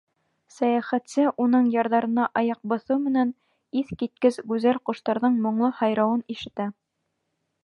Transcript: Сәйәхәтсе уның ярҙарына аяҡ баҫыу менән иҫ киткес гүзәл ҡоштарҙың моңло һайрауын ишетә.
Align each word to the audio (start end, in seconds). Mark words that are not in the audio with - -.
Сәйәхәтсе 0.53 1.25
уның 1.43 1.67
ярҙарына 1.73 2.25
аяҡ 2.41 2.61
баҫыу 2.73 2.99
менән 3.03 3.35
иҫ 3.83 3.95
киткес 4.03 4.43
гүзәл 4.53 4.83
ҡоштарҙың 4.91 5.41
моңло 5.47 5.75
һайрауын 5.83 6.29
ишетә. 6.37 6.71